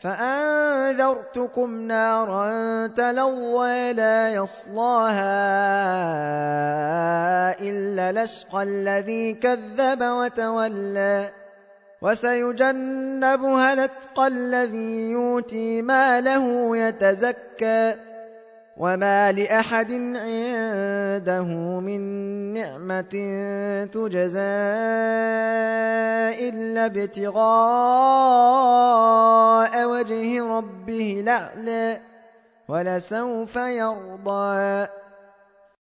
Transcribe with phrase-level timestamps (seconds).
[0.00, 5.20] فأنذرتكم نارا تلوى لا يصلاها
[7.60, 11.28] إلا لشقى الذي كذب وتولى
[12.02, 17.94] وسيجنبها الأتقى الذي يؤتي ماله يتزكى
[18.76, 21.44] وما لأحد عنده
[21.80, 22.00] من
[22.52, 23.12] نعمة
[23.92, 24.40] تجزى
[26.48, 28.49] إلا ابتغاء
[31.20, 32.00] الأعلى
[32.68, 34.86] ولسوف يرضى.